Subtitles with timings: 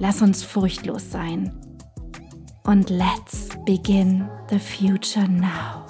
[0.00, 1.52] Lass uns furchtlos sein.
[2.64, 5.86] Und let's begin the future now.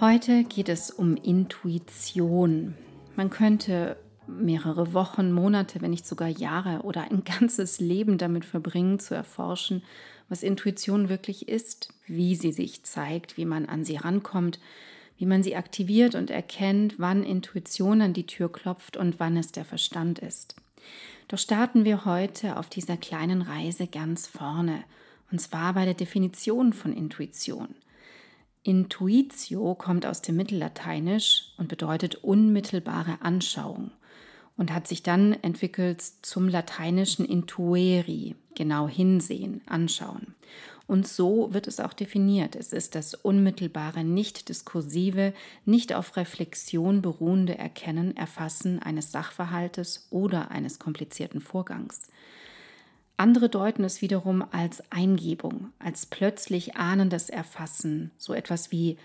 [0.00, 2.74] Heute geht es um Intuition.
[3.14, 3.96] Man könnte
[4.26, 9.82] mehrere Wochen, Monate, wenn nicht sogar Jahre oder ein ganzes Leben damit verbringen, zu erforschen,
[10.30, 14.58] was Intuition wirklich ist, wie sie sich zeigt, wie man an sie rankommt,
[15.18, 19.52] wie man sie aktiviert und erkennt, wann Intuition an die Tür klopft und wann es
[19.52, 20.56] der Verstand ist.
[21.28, 24.84] Doch starten wir heute auf dieser kleinen Reise ganz vorne,
[25.30, 27.74] und zwar bei der Definition von Intuition.
[28.62, 33.90] Intuitio kommt aus dem Mittellateinisch und bedeutet unmittelbare Anschauung
[34.56, 40.34] und hat sich dann entwickelt zum lateinischen intueri, genau hinsehen, anschauen.
[40.86, 42.56] Und so wird es auch definiert.
[42.56, 45.32] Es ist das unmittelbare, nicht diskursive,
[45.64, 52.08] nicht auf Reflexion beruhende Erkennen, Erfassen eines Sachverhaltes oder eines komplizierten Vorgangs.
[53.16, 58.98] Andere deuten es wiederum als Eingebung, als plötzlich ahnendes Erfassen, so etwas wie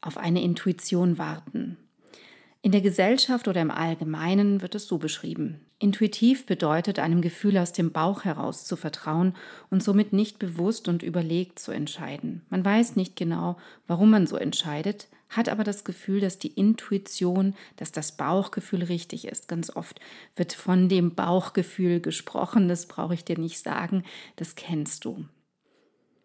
[0.00, 1.76] auf eine Intuition warten,
[2.62, 5.60] in der Gesellschaft oder im Allgemeinen wird es so beschrieben.
[5.78, 9.34] Intuitiv bedeutet, einem Gefühl aus dem Bauch heraus zu vertrauen
[9.70, 12.42] und somit nicht bewusst und überlegt zu entscheiden.
[12.50, 13.56] Man weiß nicht genau,
[13.86, 19.26] warum man so entscheidet, hat aber das Gefühl, dass die Intuition, dass das Bauchgefühl richtig
[19.26, 19.48] ist.
[19.48, 19.98] Ganz oft
[20.36, 24.04] wird von dem Bauchgefühl gesprochen, das brauche ich dir nicht sagen,
[24.36, 25.24] das kennst du.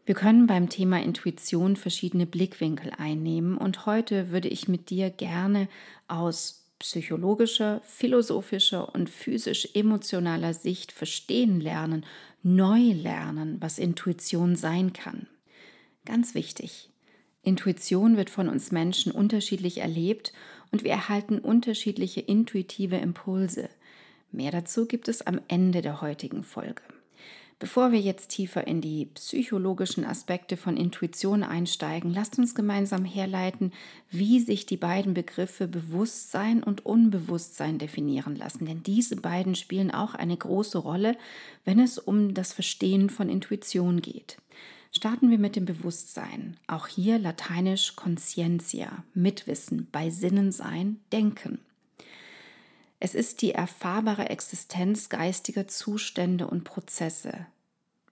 [0.06, 5.68] Wir können beim Thema Intuition verschiedene Blickwinkel einnehmen und heute würde ich mit dir gerne
[6.08, 12.06] aus psychologischer, philosophischer und physisch-emotionaler Sicht verstehen lernen,
[12.44, 15.26] neu lernen, was Intuition sein kann.
[16.06, 16.92] Ganz wichtig.
[17.42, 20.34] Intuition wird von uns Menschen unterschiedlich erlebt
[20.72, 23.70] und wir erhalten unterschiedliche intuitive Impulse.
[24.32, 26.84] Mehr dazu gibt es am Ende der heutigen Folge.
[27.58, 33.72] Bevor wir jetzt tiefer in die psychologischen Aspekte von Intuition einsteigen, lasst uns gemeinsam herleiten,
[34.12, 38.66] wie sich die beiden Begriffe Bewusstsein und Unbewusstsein definieren lassen.
[38.66, 41.18] Denn diese beiden spielen auch eine große Rolle,
[41.64, 44.38] wenn es um das Verstehen von Intuition geht.
[44.92, 46.58] Starten wir mit dem Bewusstsein.
[46.68, 51.60] Auch hier lateinisch conscientia, Mitwissen, bei Sinnen sein, denken.
[53.00, 57.46] Es ist die erfahrbare Existenz geistiger Zustände und Prozesse,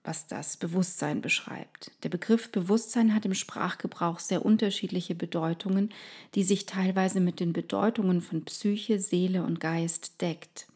[0.02, 1.90] was das Bewusstsein beschreibt.
[2.02, 5.90] Der Begriff Bewusstsein hat im Sprachgebrauch sehr unterschiedliche Bedeutungen,
[6.34, 10.66] die sich teilweise mit den Bedeutungen von Psyche, Seele und Geist deckt.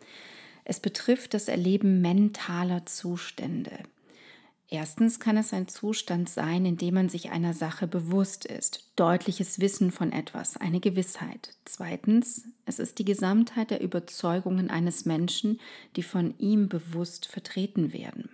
[0.65, 3.73] Es betrifft das Erleben mentaler Zustände.
[4.71, 9.61] Erstens kann es ein Zustand sein, in dem man sich einer Sache bewusst ist, deutliches
[9.61, 11.57] Wissen von etwas, eine Gewissheit.
[11.65, 15.59] Zweitens, es ist die Gesamtheit der Überzeugungen eines Menschen,
[15.97, 18.29] die von ihm bewusst vertreten werden.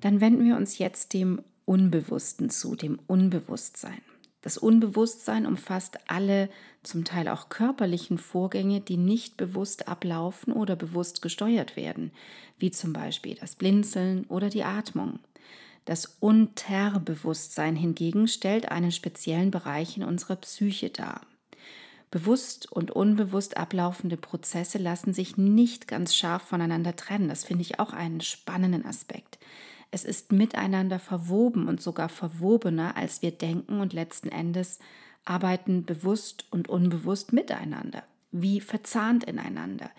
[0.00, 4.02] Dann wenden wir uns jetzt dem Unbewussten zu, dem Unbewusstsein.
[4.46, 6.48] Das Unbewusstsein umfasst alle
[6.84, 12.12] zum Teil auch körperlichen Vorgänge, die nicht bewusst ablaufen oder bewusst gesteuert werden,
[12.56, 15.18] wie zum Beispiel das Blinzeln oder die Atmung.
[15.84, 21.22] Das Unterbewusstsein hingegen stellt einen speziellen Bereich in unserer Psyche dar.
[22.12, 27.28] Bewusst und unbewusst ablaufende Prozesse lassen sich nicht ganz scharf voneinander trennen.
[27.28, 29.40] Das finde ich auch einen spannenden Aspekt.
[29.96, 34.78] Es ist miteinander verwoben und sogar verwobener, als wir denken und letzten Endes
[35.24, 39.90] arbeiten bewusst und unbewusst miteinander, wie verzahnt ineinander.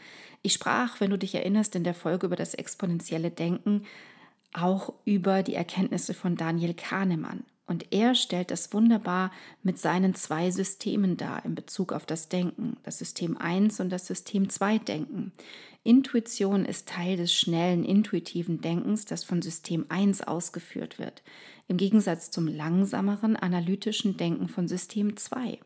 [0.44, 3.88] Ich sprach, wenn du dich erinnerst, in der Folge über das exponentielle Denken
[4.54, 7.44] auch über die Erkenntnisse von Daniel Kahnemann.
[7.68, 9.30] Und er stellt das wunderbar
[9.62, 14.08] mit seinen zwei Systemen dar in Bezug auf das Denken, das System 1 und das
[14.08, 15.34] System 2 Denken.
[15.84, 21.24] Intuition ist Teil des schnellen, intuitiven Denkens, das von System 1 ausgeführt wird,
[21.68, 25.60] im Gegensatz zum langsameren, analytischen Denken von System 2.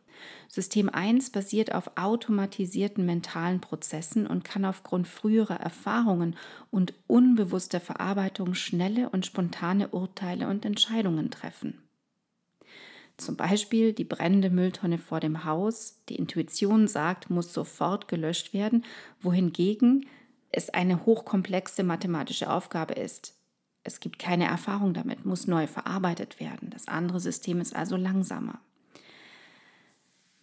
[0.48, 6.36] System 1 basiert auf automatisierten mentalen Prozessen und kann aufgrund früherer Erfahrungen
[6.70, 11.80] und unbewusster Verarbeitung schnelle und spontane Urteile und Entscheidungen treffen.
[13.22, 18.84] Zum Beispiel die brennende Mülltonne vor dem Haus, die Intuition sagt, muss sofort gelöscht werden,
[19.22, 20.08] wohingegen
[20.50, 23.36] es eine hochkomplexe mathematische Aufgabe ist.
[23.84, 26.72] Es gibt keine Erfahrung damit, muss neu verarbeitet werden.
[26.72, 28.60] Das andere System ist also langsamer.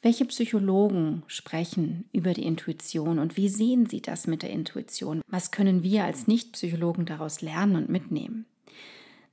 [0.01, 5.23] Welche Psychologen sprechen über die Intuition und wie sehen sie das mit der Intuition?
[5.27, 8.47] Was können wir als Nicht-Psychologen daraus lernen und mitnehmen?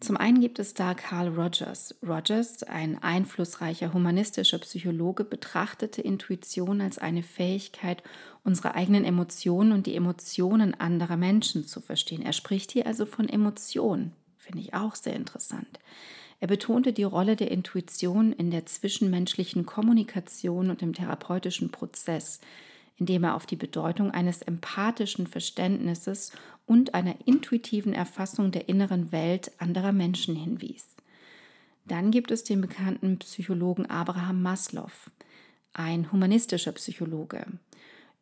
[0.02, 1.96] Zum einen gibt es da Carl Rogers.
[2.06, 8.04] Rogers, ein einflussreicher humanistischer Psychologe, betrachtete Intuition als eine Fähigkeit,
[8.44, 12.22] unsere eigenen Emotionen und die Emotionen anderer Menschen zu verstehen.
[12.22, 14.12] Er spricht hier also von Emotionen.
[14.38, 15.80] Finde ich auch sehr interessant.
[16.40, 22.42] Er betonte die Rolle der Intuition in der zwischenmenschlichen Kommunikation und im therapeutischen Prozess
[22.98, 26.32] indem er auf die Bedeutung eines empathischen Verständnisses
[26.66, 30.88] und einer intuitiven Erfassung der inneren Welt anderer Menschen hinwies.
[31.86, 34.92] Dann gibt es den bekannten Psychologen Abraham Maslow,
[35.74, 37.46] ein humanistischer Psychologe.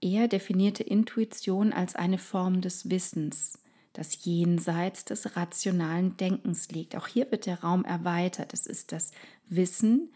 [0.01, 3.59] Er definierte Intuition als eine Form des Wissens,
[3.93, 6.97] das jenseits des rationalen Denkens liegt.
[6.97, 8.53] Auch hier wird der Raum erweitert.
[8.53, 9.11] Es ist das
[9.47, 10.11] Wissen,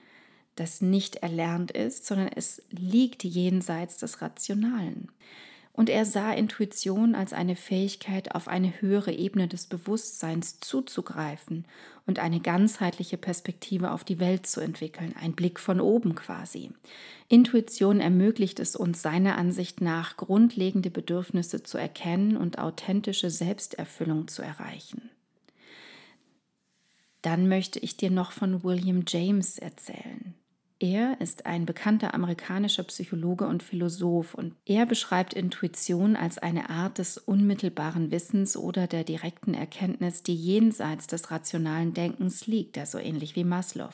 [0.57, 5.09] das nicht erlernt ist, sondern es liegt jenseits des Rationalen.
[5.71, 11.65] Und er sah Intuition als eine Fähigkeit, auf eine höhere Ebene des Bewusstseins zuzugreifen
[12.07, 16.71] und eine ganzheitliche Perspektive auf die Welt zu entwickeln, ein Blick von oben quasi.
[17.29, 24.41] Intuition ermöglicht es uns seiner Ansicht nach, grundlegende Bedürfnisse zu erkennen und authentische Selbsterfüllung zu
[24.41, 25.11] erreichen.
[27.21, 30.33] Dann möchte ich dir noch von William James erzählen.
[30.79, 36.99] Er ist ein bekannter amerikanischer Psychologe und Philosoph und er beschreibt Intuition als eine Art
[36.99, 43.35] des unmittelbaren Wissens oder der direkten Erkenntnis, die jenseits des rationalen Denkens liegt, also ähnlich
[43.35, 43.89] wie Maslow.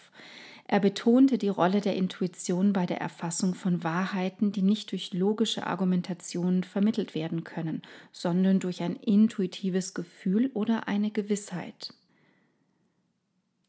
[0.67, 5.65] Er betonte die Rolle der Intuition bei der Erfassung von Wahrheiten, die nicht durch logische
[5.65, 7.81] Argumentationen vermittelt werden können,
[8.11, 11.93] sondern durch ein intuitives Gefühl oder eine Gewissheit.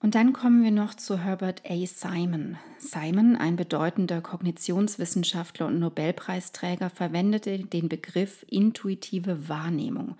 [0.05, 1.87] Und dann kommen wir noch zu Herbert A.
[1.87, 2.59] Simon.
[2.77, 10.17] Simon, ein bedeutender Kognitionswissenschaftler und Nobelpreisträger, verwendete den Begriff intuitive Wahrnehmung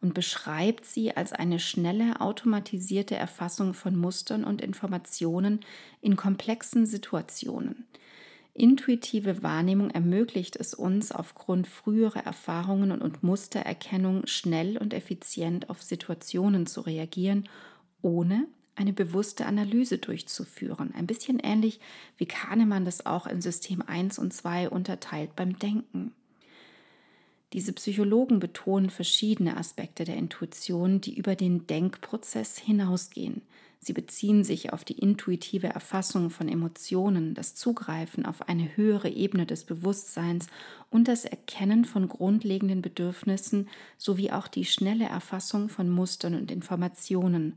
[0.00, 5.60] und beschreibt sie als eine schnelle, automatisierte Erfassung von Mustern und Informationen
[6.00, 7.84] in komplexen Situationen.
[8.54, 16.64] Intuitive Wahrnehmung ermöglicht es uns, aufgrund früherer Erfahrungen und Mustererkennung schnell und effizient auf Situationen
[16.64, 17.50] zu reagieren,
[18.00, 20.94] ohne eine bewusste Analyse durchzuführen.
[20.94, 21.80] Ein bisschen ähnlich
[22.16, 26.12] wie Kahnemann das auch in System 1 und 2 unterteilt beim Denken.
[27.52, 33.42] Diese Psychologen betonen verschiedene Aspekte der Intuition, die über den Denkprozess hinausgehen.
[33.78, 39.46] Sie beziehen sich auf die intuitive Erfassung von Emotionen, das Zugreifen auf eine höhere Ebene
[39.46, 40.48] des Bewusstseins
[40.90, 47.56] und das Erkennen von grundlegenden Bedürfnissen sowie auch die schnelle Erfassung von Mustern und Informationen.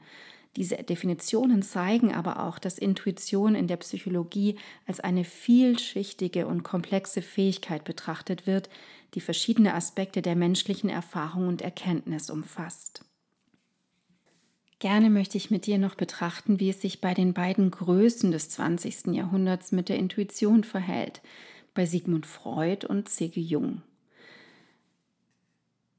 [0.55, 7.21] Diese Definitionen zeigen aber auch, dass Intuition in der Psychologie als eine vielschichtige und komplexe
[7.21, 8.69] Fähigkeit betrachtet wird,
[9.13, 13.05] die verschiedene Aspekte der menschlichen Erfahrung und Erkenntnis umfasst.
[14.79, 18.49] Gerne möchte ich mit dir noch betrachten, wie es sich bei den beiden Größen des
[18.49, 19.07] 20.
[19.07, 21.21] Jahrhunderts mit der Intuition verhält,
[21.73, 23.39] bei Sigmund Freud und C.G.
[23.41, 23.81] Jung.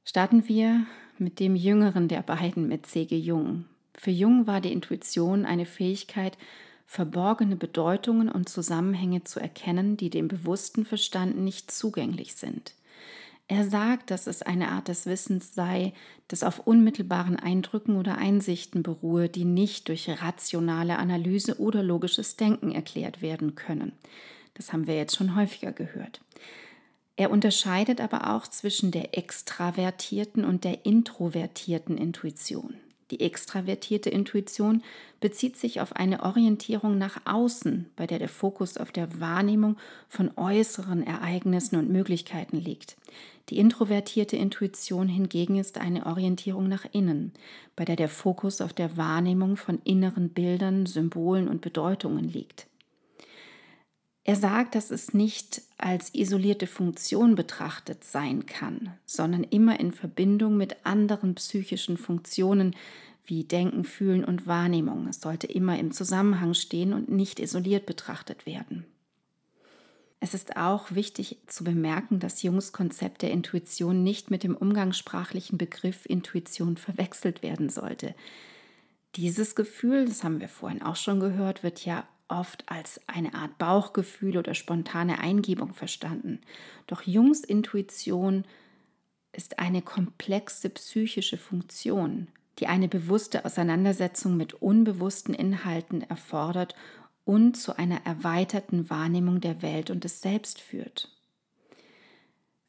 [0.04, 0.86] Starten wir
[1.18, 3.16] mit dem jüngeren der beiden, mit C.G.
[3.16, 3.66] Jung.
[4.02, 6.38] Für Jung war die Intuition eine Fähigkeit,
[6.86, 12.72] verborgene Bedeutungen und Zusammenhänge zu erkennen, die dem bewussten Verstand nicht zugänglich sind.
[13.46, 15.92] Er sagt, dass es eine Art des Wissens sei,
[16.28, 22.72] das auf unmittelbaren Eindrücken oder Einsichten beruhe, die nicht durch rationale Analyse oder logisches Denken
[22.72, 23.92] erklärt werden können.
[24.54, 26.22] Das haben wir jetzt schon häufiger gehört.
[27.16, 32.76] Er unterscheidet aber auch zwischen der extravertierten und der introvertierten Intuition.
[33.10, 34.82] Die extravertierte Intuition
[35.18, 39.76] bezieht sich auf eine Orientierung nach außen, bei der der Fokus auf der Wahrnehmung
[40.08, 42.96] von äußeren Ereignissen und Möglichkeiten liegt.
[43.48, 47.32] Die introvertierte Intuition hingegen ist eine Orientierung nach innen,
[47.74, 52.69] bei der der Fokus auf der Wahrnehmung von inneren Bildern, Symbolen und Bedeutungen liegt.
[54.30, 60.56] Er sagt, dass es nicht als isolierte Funktion betrachtet sein kann, sondern immer in Verbindung
[60.56, 62.76] mit anderen psychischen Funktionen
[63.24, 65.08] wie Denken, Fühlen und Wahrnehmung.
[65.08, 68.84] Es sollte immer im Zusammenhang stehen und nicht isoliert betrachtet werden.
[70.20, 75.58] Es ist auch wichtig zu bemerken, dass Jungs Konzept der Intuition nicht mit dem umgangssprachlichen
[75.58, 78.14] Begriff Intuition verwechselt werden sollte.
[79.16, 83.58] Dieses Gefühl, das haben wir vorhin auch schon gehört, wird ja oft als eine Art
[83.58, 86.40] Bauchgefühl oder spontane Eingebung verstanden.
[86.86, 88.44] Doch Jungs Intuition
[89.32, 96.74] ist eine komplexe psychische Funktion, die eine bewusste Auseinandersetzung mit unbewussten Inhalten erfordert
[97.24, 101.08] und zu einer erweiterten Wahrnehmung der Welt und des Selbst führt.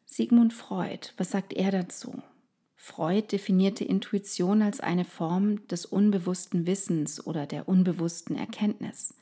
[0.06, 2.22] Sigmund Freud, was sagt er dazu?
[2.76, 9.14] Freud definierte Intuition als eine Form des unbewussten Wissens oder der unbewussten Erkenntnis.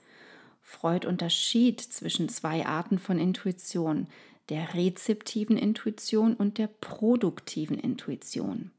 [0.70, 4.06] Freud unterschied zwischen zwei Arten von Intuition,
[4.50, 8.70] der rezeptiven Intuition und der produktiven Intuition.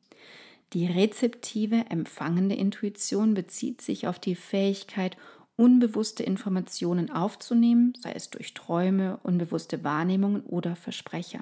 [0.73, 5.17] Die rezeptive, empfangende Intuition bezieht sich auf die Fähigkeit,
[5.57, 11.41] unbewusste Informationen aufzunehmen, sei es durch Träume, unbewusste Wahrnehmungen oder Versprecher.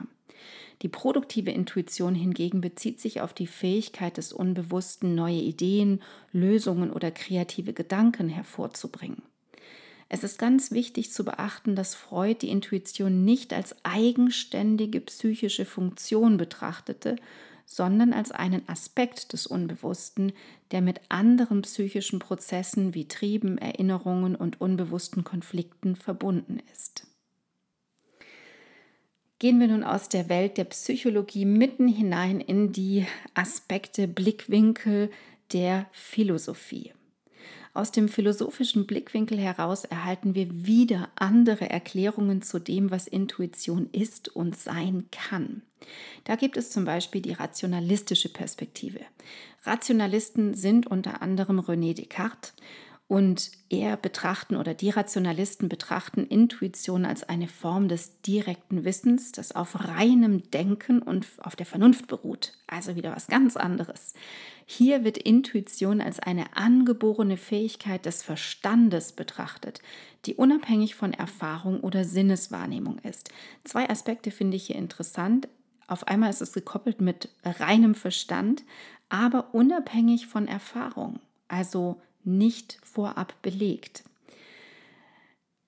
[0.81, 6.01] Die produktive Intuition hingegen bezieht sich auf die Fähigkeit des Unbewussten, neue Ideen,
[6.33, 9.23] Lösungen oder kreative Gedanken hervorzubringen.
[10.09, 16.39] Es ist ganz wichtig zu beachten, dass Freud die Intuition nicht als eigenständige psychische Funktion
[16.39, 17.17] betrachtete,
[17.67, 20.33] sondern als einen Aspekt des Unbewussten,
[20.71, 27.07] der mit anderen psychischen Prozessen wie Trieben, Erinnerungen und unbewussten Konflikten verbunden ist.
[29.39, 35.11] Gehen wir nun aus der Welt der Psychologie mitten hinein in die Aspekte, Blickwinkel
[35.53, 36.93] der Philosophie.
[37.75, 44.29] Aus dem philosophischen Blickwinkel heraus erhalten wir wieder andere Erklärungen zu dem, was Intuition ist
[44.29, 45.63] und sein kann.
[46.25, 49.01] Da gibt es zum Beispiel die rationalistische Perspektive.
[49.65, 52.55] Rationalisten sind unter anderem René Descartes
[53.09, 59.57] und er betrachten oder die Rationalisten betrachten Intuition als eine Form des direkten Wissens, das
[59.57, 62.53] auf reinem Denken und auf der Vernunft beruht.
[62.67, 64.13] Also wieder was ganz anderes.
[64.67, 69.81] Hier wird Intuition als eine angeborene Fähigkeit des Verstandes betrachtet,
[70.27, 73.31] die unabhängig von Erfahrung oder Sinneswahrnehmung ist.
[73.65, 75.49] Zwei Aspekte finde ich hier interessant.
[75.87, 78.65] Auf einmal ist es gekoppelt mit reinem Verstand,
[79.09, 84.05] aber unabhängig von Erfahrung, also nicht vorab belegt.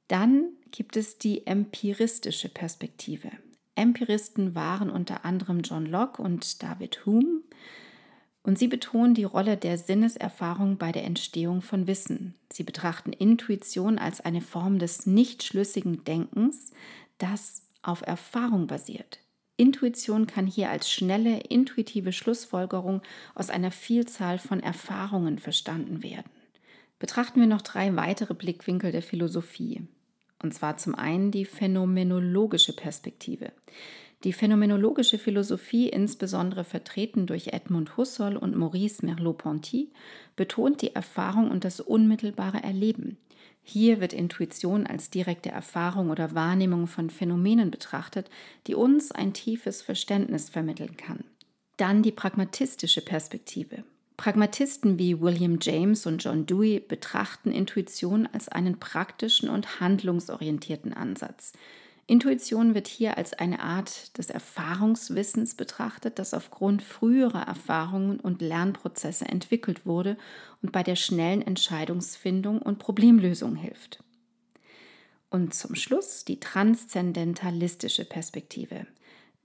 [0.08, 3.30] Dann gibt es die empiristische Perspektive.
[3.74, 7.42] Empiristen waren unter anderem John Locke und David Hume.
[8.42, 12.34] Und sie betonen die Rolle der Sinneserfahrung bei der Entstehung von Wissen.
[12.50, 16.72] Sie betrachten Intuition als eine Form des nicht schlüssigen Denkens,
[17.18, 19.20] das auf Erfahrung basiert.
[19.56, 23.02] Intuition kann hier als schnelle, intuitive Schlussfolgerung
[23.34, 26.30] aus einer Vielzahl von Erfahrungen verstanden werden.
[27.00, 29.82] Betrachten wir noch drei weitere Blickwinkel der Philosophie.
[30.42, 33.52] Und zwar zum einen die phänomenologische Perspektive.
[34.22, 39.90] Die phänomenologische Philosophie, insbesondere vertreten durch Edmund Husserl und Maurice Merleau-Ponty,
[40.36, 43.16] betont die Erfahrung und das unmittelbare Erleben.
[43.62, 48.28] Hier wird Intuition als direkte Erfahrung oder Wahrnehmung von Phänomenen betrachtet,
[48.66, 51.24] die uns ein tiefes Verständnis vermitteln kann.
[51.78, 53.84] Dann die pragmatistische Perspektive.
[54.20, 61.54] Pragmatisten wie William James und John Dewey betrachten Intuition als einen praktischen und handlungsorientierten Ansatz.
[62.06, 69.24] Intuition wird hier als eine Art des Erfahrungswissens betrachtet, das aufgrund früherer Erfahrungen und Lernprozesse
[69.24, 70.18] entwickelt wurde
[70.60, 74.04] und bei der schnellen Entscheidungsfindung und Problemlösung hilft.
[75.30, 78.86] Und zum Schluss die transzendentalistische Perspektive.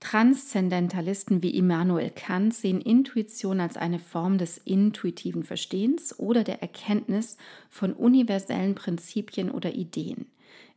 [0.00, 7.36] Transzendentalisten wie Immanuel Kant sehen Intuition als eine Form des intuitiven Verstehens oder der Erkenntnis
[7.70, 10.26] von universellen Prinzipien oder Ideen.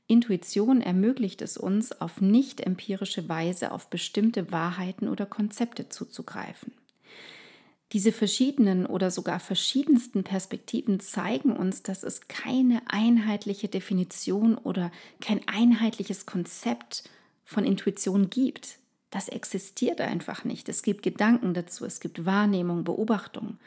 [0.08, 6.74] Intuition ermöglicht es uns, auf nicht empirische Weise auf bestimmte Wahrheiten oder Konzepte zuzugreifen.
[7.92, 15.48] Diese verschiedenen oder sogar verschiedensten Perspektiven zeigen uns, dass es keine einheitliche Definition oder kein
[15.48, 17.04] einheitliches Konzept
[17.46, 18.80] von Intuition gibt.
[19.10, 20.70] Das existiert einfach nicht.
[20.70, 23.58] Es gibt Gedanken dazu, es gibt Wahrnehmung, Beobachtung.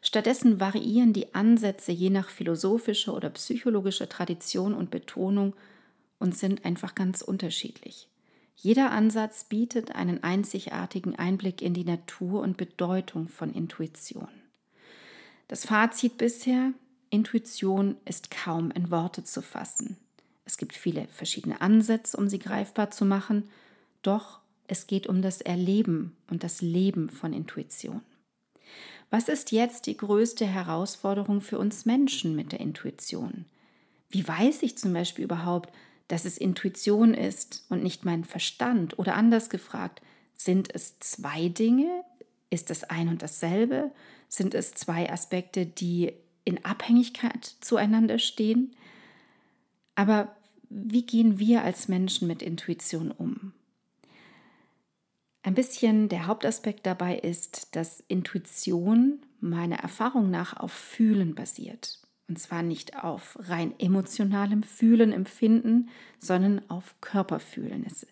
[0.00, 5.54] Stattdessen variieren die Ansätze je nach philosophischer oder psychologischer Tradition und Betonung
[6.18, 8.08] und sind einfach ganz unterschiedlich.
[8.54, 14.28] Jeder Ansatz bietet einen einzigartigen Einblick in die Natur und Bedeutung von Intuition.
[15.48, 16.72] Das Fazit bisher,
[17.10, 19.96] Intuition ist kaum in Worte zu fassen.
[20.44, 23.48] Es gibt viele verschiedene Ansätze, um sie greifbar zu machen,
[24.02, 24.41] doch
[24.72, 28.00] es geht um das Erleben und das Leben von Intuition.
[29.10, 33.44] Was ist jetzt die größte Herausforderung für uns Menschen mit der Intuition?
[34.08, 35.70] Wie weiß ich zum Beispiel überhaupt,
[36.08, 38.98] dass es Intuition ist und nicht mein Verstand?
[38.98, 40.00] Oder anders gefragt,
[40.32, 42.02] sind es zwei Dinge?
[42.48, 43.90] Ist es ein und dasselbe?
[44.30, 46.14] Sind es zwei Aspekte, die
[46.46, 48.74] in Abhängigkeit zueinander stehen?
[49.96, 50.34] Aber
[50.70, 53.52] wie gehen wir als Menschen mit Intuition um?
[55.42, 61.98] Ein bisschen der Hauptaspekt dabei ist, dass Intuition meiner Erfahrung nach auf Fühlen basiert.
[62.28, 67.84] Und zwar nicht auf rein emotionalem Fühlen, Empfinden, sondern auf Körperfühlen.
[67.84, 68.06] Es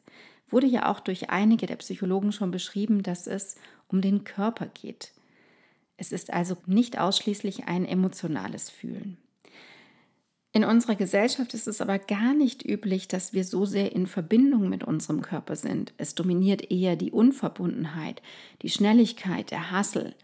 [0.49, 3.55] wurde ja auch durch einige der Psychologen schon beschrieben, dass es
[3.87, 5.13] um den Körper geht.
[5.97, 9.17] Es ist also nicht ausschließlich ein emotionales Fühlen.
[10.53, 14.69] In unserer Gesellschaft ist es aber gar nicht üblich, dass wir so sehr in Verbindung
[14.69, 15.93] mit unserem Körper sind.
[15.97, 18.21] Es dominiert eher die Unverbundenheit,
[18.63, 20.17] die Schnelligkeit, der Hassel.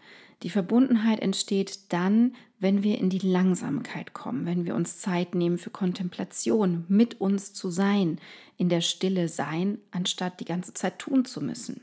[0.43, 5.57] Die Verbundenheit entsteht dann, wenn wir in die Langsamkeit kommen, wenn wir uns Zeit nehmen
[5.57, 8.19] für Kontemplation, mit uns zu sein,
[8.57, 11.81] in der Stille sein, anstatt die ganze Zeit tun zu müssen.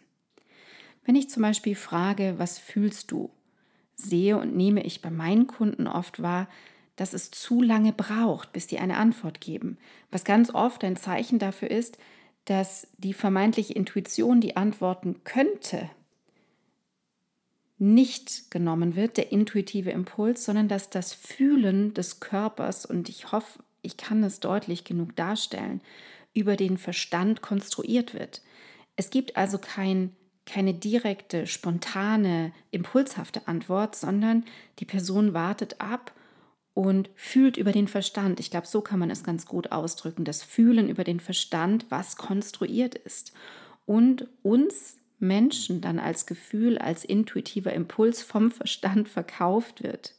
[1.07, 3.31] Wenn ich zum Beispiel frage, was fühlst du,
[3.97, 6.49] sehe und nehme ich bei meinen Kunden oft wahr,
[6.97, 9.79] dass es zu lange braucht, bis sie eine Antwort geben.
[10.11, 11.99] Was ganz oft ein Zeichen dafür ist,
[12.45, 15.91] dass die vermeintliche Intuition, die antworten könnte,
[17.79, 23.61] nicht genommen wird, der intuitive Impuls, sondern dass das Fühlen des Körpers, und ich hoffe,
[23.83, 25.81] ich kann es deutlich genug darstellen,
[26.33, 28.43] über den Verstand konstruiert wird.
[28.97, 30.15] Es gibt also kein
[30.47, 34.45] keine direkte, spontane, impulshafte Antwort, sondern
[34.79, 36.13] die Person wartet ab
[36.75, 38.41] und fühlt über den Verstand.
[38.41, 40.25] Ich glaube, so kann man es ganz gut ausdrücken.
[40.25, 43.33] Das Fühlen über den Verstand, was konstruiert ist.
[43.87, 50.15] Und uns Menschen dann als Gefühl, als intuitiver Impuls vom Verstand verkauft wird.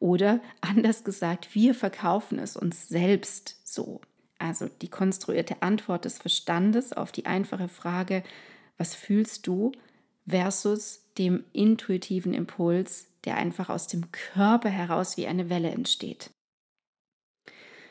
[0.00, 4.00] Oder anders gesagt, wir verkaufen es uns selbst so.
[4.38, 8.24] Also die konstruierte Antwort des Verstandes auf die einfache Frage,
[8.76, 9.70] was fühlst du,
[10.26, 16.30] versus dem intuitiven Impuls, der einfach aus dem Körper heraus wie eine Welle entsteht.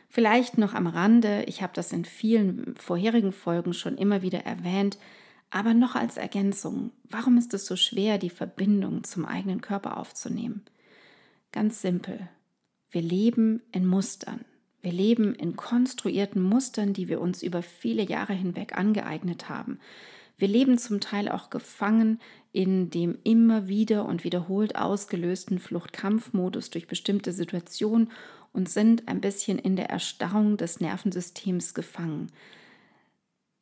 [0.10, 4.98] Vielleicht noch am Rande, ich habe das in vielen vorherigen Folgen schon immer wieder erwähnt,
[5.50, 10.66] aber noch als Ergänzung, warum ist es so schwer, die Verbindung zum eigenen Körper aufzunehmen?
[11.52, 12.30] Ganz simpel.
[12.90, 14.46] Wir leben in Mustern.
[14.82, 19.80] Wir leben in konstruierten Mustern, die wir uns über viele Jahre hinweg angeeignet haben.
[20.42, 22.20] Wir leben zum Teil auch gefangen
[22.52, 28.12] in dem immer wieder und wiederholt ausgelösten Fluchtkampfmodus durch bestimmte Situationen
[28.52, 32.32] und sind ein bisschen in der Erstarrung des Nervensystems gefangen.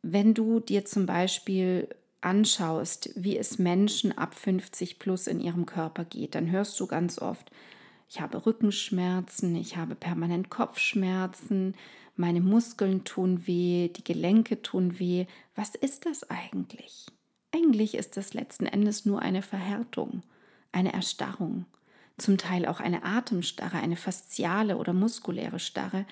[0.03, 1.89] Wenn du dir zum Beispiel
[2.21, 7.19] anschaust, wie es Menschen ab 50 plus in ihrem Körper geht, dann hörst du ganz
[7.19, 7.51] oft,
[8.07, 11.75] ich habe Rückenschmerzen, ich habe permanent Kopfschmerzen,
[12.19, 15.25] meine Muskeln tun weh, die Gelenke tun weh.
[15.55, 17.05] Was ist das eigentlich?
[17.51, 20.21] Eigentlich ist das letzten Endes nur eine Verhärtung,
[20.71, 21.65] eine Erstarrung,
[22.17, 26.05] zum Teil auch eine Atemstarre, eine fasziale oder muskuläre Starre,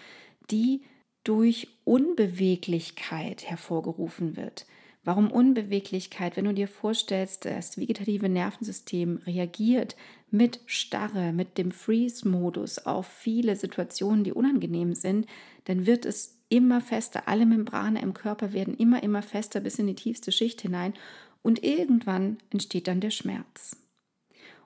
[0.50, 0.82] die
[1.26, 4.65] durch Unbeweglichkeit hervorgerufen wird.
[5.04, 6.38] Warum Unbeweglichkeit?
[6.38, 9.98] Wenn du dir vorstellst, das vegetative Nervensystem reagiert
[10.30, 15.26] mit Starre, mit dem Freeze-Modus auf viele Situationen, die unangenehm sind,
[15.66, 17.28] dann wird es immer fester.
[17.28, 20.94] Alle Membrane im Körper werden immer, immer fester bis in die tiefste Schicht hinein
[21.42, 23.78] und irgendwann entsteht dann der Schmerz.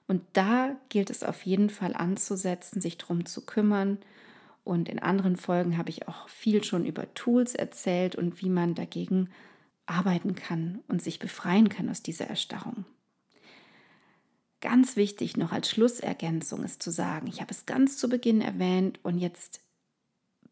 [0.08, 3.98] Und da gilt es auf jeden Fall anzusetzen, sich darum zu kümmern.
[4.64, 8.74] Und in anderen Folgen habe ich auch viel schon über Tools erzählt und wie man
[8.74, 9.30] dagegen
[9.86, 12.84] arbeiten kann und sich befreien kann aus dieser Erstarrung.
[14.62, 19.00] Ganz wichtig noch als Schlussergänzung ist zu sagen, ich habe es ganz zu Beginn erwähnt
[19.02, 19.60] und jetzt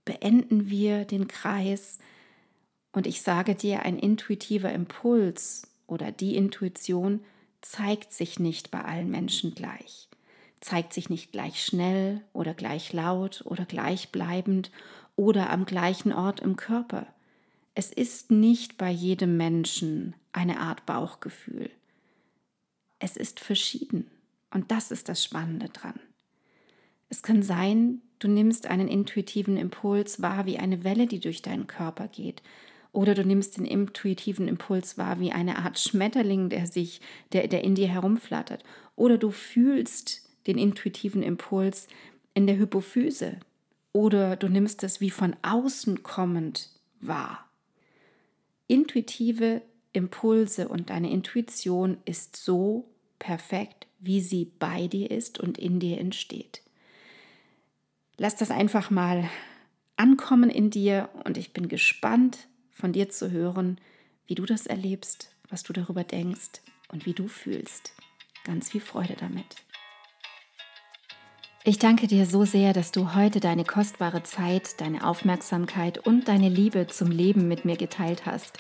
[0.05, 1.99] beenden wir den Kreis
[2.91, 7.21] und ich sage dir, ein intuitiver Impuls oder die Intuition
[7.61, 10.09] zeigt sich nicht bei allen Menschen gleich,
[10.61, 14.73] zeigt sich nicht gleich schnell oder gleich laut oder gleichbleibend
[15.15, 17.07] oder am gleichen Ort im Körper.
[17.77, 21.71] Es ist nicht bei jedem Menschen eine Art Bauchgefühl.
[23.01, 24.09] Es ist verschieden
[24.53, 25.99] und das ist das Spannende dran.
[27.09, 31.67] Es kann sein, du nimmst einen intuitiven Impuls wahr wie eine Welle, die durch deinen
[31.67, 32.43] Körper geht.
[32.93, 37.01] Oder du nimmst den intuitiven Impuls wahr wie eine Art Schmetterling, der sich,
[37.33, 38.65] der, der in dir herumflattert.
[38.97, 41.89] Oder du fühlst den intuitiven Impuls
[42.35, 43.39] in der Hypophyse.
[43.93, 47.49] Oder du nimmst es wie von außen kommend wahr.
[48.67, 55.81] Intuitive Impulse und deine Intuition ist so perfekt, wie sie bei dir ist und in
[55.81, 56.63] dir entsteht.
[58.17, 59.29] Lass das einfach mal
[59.97, 63.79] ankommen in dir und ich bin gespannt von dir zu hören,
[64.27, 67.93] wie du das erlebst, was du darüber denkst und wie du fühlst.
[68.45, 69.57] Ganz viel Freude damit.
[71.63, 76.49] Ich danke dir so sehr, dass du heute deine kostbare Zeit, deine Aufmerksamkeit und deine
[76.49, 78.59] Liebe zum Leben mit mir geteilt hast.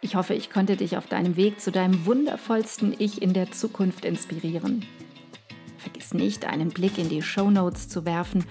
[0.00, 4.04] Ich hoffe, ich konnte dich auf deinem Weg zu deinem wundervollsten Ich in der Zukunft
[4.04, 4.84] inspirieren.
[5.76, 8.44] Vergiss nicht, einen Blick in die Show Notes zu werfen.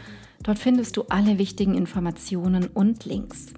[0.43, 3.53] Dort findest du alle wichtigen Informationen und Links.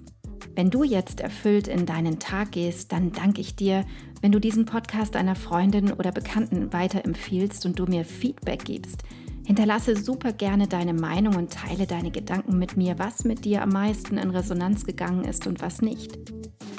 [0.54, 3.84] Wenn du jetzt erfüllt in deinen Tag gehst, dann danke ich dir,
[4.20, 9.02] wenn du diesen Podcast einer Freundin oder Bekannten weiterempfiehlst und du mir Feedback gibst.
[9.44, 13.70] Hinterlasse super gerne deine Meinung und teile deine Gedanken mit mir, was mit dir am
[13.70, 16.18] meisten in Resonanz gegangen ist und was nicht.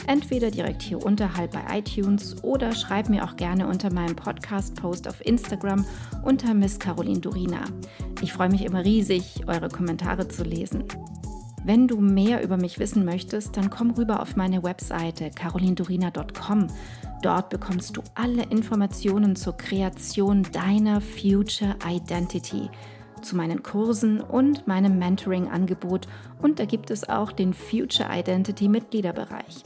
[0.08, 5.26] Entweder direkt hier unterhalb bei iTunes oder schreib mir auch gerne unter meinem Podcast-Post auf
[5.26, 5.86] Instagram
[6.24, 7.66] unter Miss Caroline Durina.
[8.22, 10.86] Ich freue mich immer riesig, eure Kommentare zu lesen.
[11.64, 16.68] Wenn du mehr über mich wissen möchtest, dann komm rüber auf meine Webseite carolindurina.com.
[17.22, 22.70] Dort bekommst du alle Informationen zur Kreation deiner Future Identity,
[23.22, 26.08] zu meinen Kursen und meinem Mentoring-Angebot
[26.42, 29.64] und da gibt es auch den Future Identity Mitgliederbereich.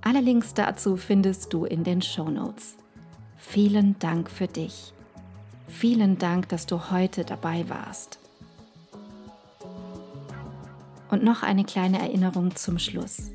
[0.00, 2.76] Alle Links dazu findest du in den Show Notes.
[3.36, 4.94] Vielen Dank für dich.
[5.66, 8.20] Vielen Dank, dass du heute dabei warst.
[11.10, 13.32] Und noch eine kleine Erinnerung zum Schluss.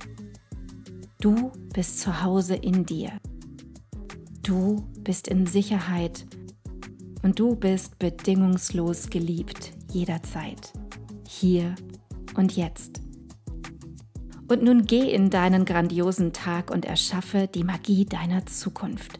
[1.19, 3.11] Du bist zu Hause in dir.
[4.43, 6.25] Du bist in Sicherheit
[7.23, 10.73] und du bist bedingungslos geliebt jederzeit,
[11.27, 11.75] hier
[12.35, 13.01] und jetzt.
[14.49, 19.19] Und nun geh in deinen grandiosen Tag und erschaffe die Magie deiner Zukunft.